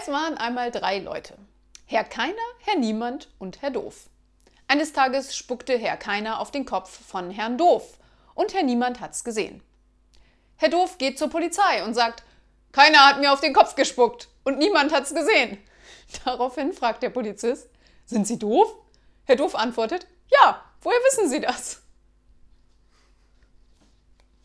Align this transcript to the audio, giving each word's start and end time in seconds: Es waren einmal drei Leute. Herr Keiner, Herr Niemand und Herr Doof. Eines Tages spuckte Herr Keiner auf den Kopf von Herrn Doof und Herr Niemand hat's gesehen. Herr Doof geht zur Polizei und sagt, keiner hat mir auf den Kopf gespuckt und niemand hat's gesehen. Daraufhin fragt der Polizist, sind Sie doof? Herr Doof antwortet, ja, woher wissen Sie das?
Es 0.00 0.06
waren 0.06 0.38
einmal 0.38 0.70
drei 0.70 1.00
Leute. 1.00 1.34
Herr 1.84 2.04
Keiner, 2.04 2.34
Herr 2.60 2.78
Niemand 2.78 3.28
und 3.38 3.62
Herr 3.62 3.70
Doof. 3.70 4.08
Eines 4.68 4.92
Tages 4.92 5.36
spuckte 5.36 5.76
Herr 5.76 5.96
Keiner 5.96 6.38
auf 6.38 6.52
den 6.52 6.64
Kopf 6.64 7.04
von 7.06 7.30
Herrn 7.30 7.58
Doof 7.58 7.98
und 8.34 8.54
Herr 8.54 8.62
Niemand 8.62 9.00
hat's 9.00 9.24
gesehen. 9.24 9.60
Herr 10.56 10.68
Doof 10.68 10.98
geht 10.98 11.18
zur 11.18 11.30
Polizei 11.30 11.82
und 11.82 11.94
sagt, 11.94 12.22
keiner 12.70 13.06
hat 13.06 13.18
mir 13.18 13.32
auf 13.32 13.40
den 13.40 13.52
Kopf 13.52 13.74
gespuckt 13.74 14.28
und 14.44 14.58
niemand 14.58 14.92
hat's 14.92 15.12
gesehen. 15.12 15.58
Daraufhin 16.24 16.72
fragt 16.72 17.02
der 17.02 17.10
Polizist, 17.10 17.68
sind 18.06 18.26
Sie 18.26 18.38
doof? 18.38 18.72
Herr 19.24 19.36
Doof 19.36 19.56
antwortet, 19.56 20.06
ja, 20.30 20.62
woher 20.80 20.98
wissen 21.06 21.28
Sie 21.28 21.40
das? 21.40 21.82